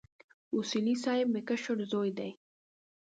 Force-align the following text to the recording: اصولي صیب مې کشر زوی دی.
اصولي 0.57 0.95
صیب 1.03 1.27
مې 1.33 1.41
کشر 1.49 1.77
زوی 1.91 2.09
دی. 2.17 2.29